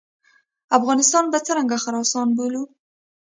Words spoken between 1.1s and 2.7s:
به څرنګه خراسان بولو.